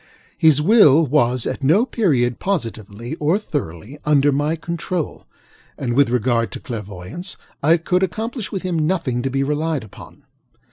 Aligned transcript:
His 0.35 0.63
will 0.63 1.05
was 1.05 1.45
at 1.45 1.63
no 1.63 1.85
period 1.85 2.39
positively, 2.39 3.13
or 3.19 3.37
thoroughly, 3.37 3.99
under 4.03 4.31
my 4.31 4.55
control, 4.55 5.27
and 5.77 5.91
in 5.93 6.11
regard 6.11 6.51
to 6.53 6.59
clairvoyance, 6.59 7.37
I 7.61 7.77
could 7.77 8.01
accomplish 8.01 8.51
with 8.51 8.63
him 8.63 8.79
nothing 8.87 9.21
to 9.21 9.29
be 9.29 9.43
relied 9.43 9.83
upon. 9.83 10.23